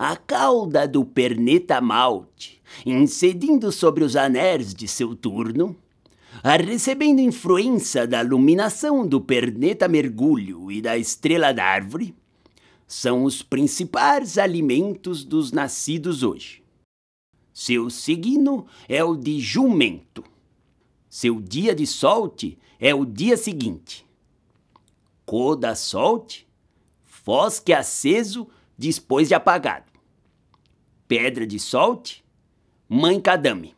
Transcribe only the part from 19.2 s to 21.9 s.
jumento. Seu dia de